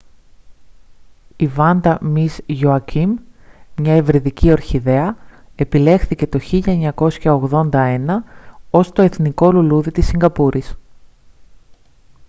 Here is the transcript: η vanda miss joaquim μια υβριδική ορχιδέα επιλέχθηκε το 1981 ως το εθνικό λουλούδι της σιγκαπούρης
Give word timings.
η 1.37 1.49
vanda 1.57 1.97
miss 2.15 2.37
joaquim 2.47 3.09
μια 3.77 3.95
υβριδική 3.95 4.51
ορχιδέα 4.51 5.17
επιλέχθηκε 5.55 6.27
το 6.27 6.39
1981 7.71 8.05
ως 8.69 8.91
το 8.91 9.01
εθνικό 9.01 9.51
λουλούδι 9.51 9.91
της 9.91 10.05
σιγκαπούρης 10.07 10.75